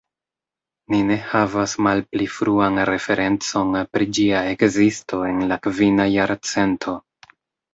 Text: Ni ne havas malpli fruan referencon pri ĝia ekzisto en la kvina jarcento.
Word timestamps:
Ni 0.93 1.01
ne 1.09 1.17
havas 1.33 1.75
malpli 1.87 2.27
fruan 2.37 2.81
referencon 2.91 3.77
pri 3.93 4.09
ĝia 4.19 4.41
ekzisto 4.55 5.21
en 5.29 5.45
la 5.53 5.59
kvina 5.69 6.09
jarcento. 6.15 6.99